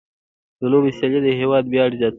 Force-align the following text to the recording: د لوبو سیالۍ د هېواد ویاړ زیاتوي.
د 0.59 0.61
لوبو 0.71 0.89
سیالۍ 0.97 1.19
د 1.23 1.27
هېواد 1.39 1.63
ویاړ 1.67 1.89
زیاتوي. 1.99 2.09